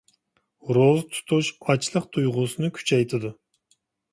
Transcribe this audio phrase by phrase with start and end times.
[0.77, 3.35] روزا تۇتۇش ئاچلىق تۇيغۇسىنى كۈچەيتىدۇ.